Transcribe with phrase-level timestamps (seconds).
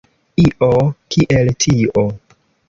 [0.43, 0.69] Io
[1.17, 2.07] kiel tio.